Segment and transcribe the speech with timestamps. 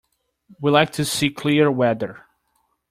[0.59, 2.25] We like to see clear weather.